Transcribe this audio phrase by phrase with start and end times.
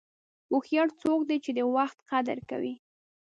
[0.51, 2.75] هوښیار څوک دی چې د وخت قدر کوي.